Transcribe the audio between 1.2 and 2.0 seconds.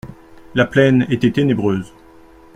ténébreuse.